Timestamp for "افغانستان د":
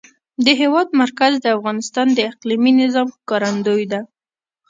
1.57-2.19